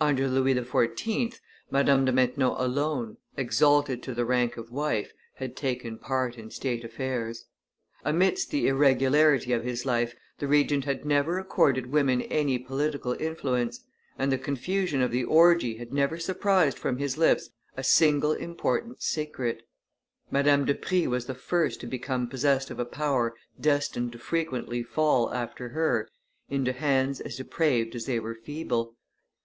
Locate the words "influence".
13.14-13.80